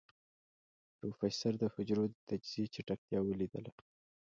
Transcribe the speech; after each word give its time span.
پروفيسر 0.97 1.53
د 1.59 1.63
حجرو 1.73 2.03
د 2.09 2.15
تجزيې 2.29 2.65
چټکتيا 2.73 3.19
وليدله. 3.23 3.71